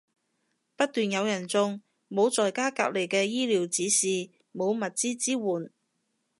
[0.75, 4.07] 不斷有人中，冇在家隔離嘅醫療指示，
[4.51, 5.71] 冇物資支援